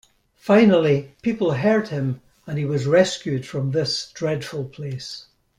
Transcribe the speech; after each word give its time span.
Finally 0.39 1.11
people 1.21 1.51
heard 1.51 1.89
him 1.89 2.21
and 2.47 2.57
he 2.57 2.65
was 2.65 2.87
rescued 2.87 3.45
from 3.45 3.69
this 3.69 4.11
dreadful 4.13 4.63
place. 4.65 5.27